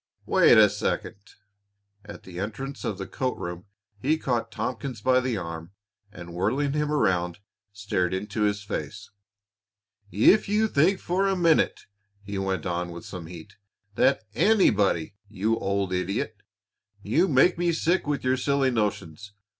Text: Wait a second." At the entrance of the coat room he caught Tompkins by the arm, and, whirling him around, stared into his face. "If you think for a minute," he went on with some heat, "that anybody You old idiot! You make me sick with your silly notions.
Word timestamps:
Wait 0.25 0.57
a 0.57 0.67
second." 0.67 1.13
At 2.03 2.23
the 2.23 2.39
entrance 2.39 2.83
of 2.83 2.97
the 2.97 3.05
coat 3.05 3.37
room 3.37 3.65
he 3.99 4.17
caught 4.17 4.51
Tompkins 4.51 4.99
by 4.99 5.19
the 5.19 5.37
arm, 5.37 5.73
and, 6.11 6.33
whirling 6.33 6.73
him 6.73 6.91
around, 6.91 7.37
stared 7.71 8.11
into 8.11 8.41
his 8.41 8.63
face. 8.63 9.11
"If 10.11 10.49
you 10.49 10.67
think 10.67 10.99
for 10.99 11.27
a 11.27 11.35
minute," 11.35 11.81
he 12.23 12.39
went 12.39 12.65
on 12.65 12.89
with 12.91 13.05
some 13.05 13.27
heat, 13.27 13.57
"that 13.93 14.23
anybody 14.33 15.13
You 15.29 15.59
old 15.59 15.93
idiot! 15.93 16.41
You 17.03 17.27
make 17.27 17.59
me 17.59 17.71
sick 17.71 18.07
with 18.07 18.23
your 18.23 18.37
silly 18.37 18.71
notions. 18.71 19.33